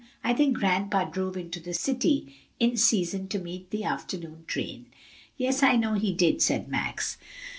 I 0.23 0.33
think 0.33 0.57
grandpa 0.57 1.03
drove 1.03 1.37
into 1.37 1.59
the 1.59 1.75
city 1.75 2.35
in 2.59 2.75
season 2.75 3.27
to 3.27 3.37
meet 3.37 3.69
the 3.69 3.83
afternoon 3.83 4.45
train." 4.47 4.87
"Yes, 5.37 5.61
I 5.61 5.75
know 5.75 5.93
he 5.93 6.11
did," 6.11 6.41
said 6.41 6.67
Max. 6.67 7.19